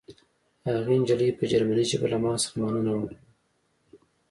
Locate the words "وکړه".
2.95-3.19